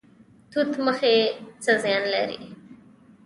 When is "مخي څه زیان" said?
0.85-2.03